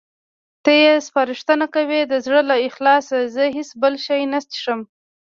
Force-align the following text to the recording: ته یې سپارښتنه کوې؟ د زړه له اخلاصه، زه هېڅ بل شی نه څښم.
ته 0.63 0.71
یې 0.81 0.93
سپارښتنه 1.07 1.65
کوې؟ 1.75 2.01
د 2.05 2.13
زړه 2.25 2.41
له 2.49 2.55
اخلاصه، 2.67 3.17
زه 3.35 3.43
هېڅ 3.55 3.69
بل 3.81 3.93
شی 4.05 4.21
نه 4.31 4.39
څښم. 4.49 4.81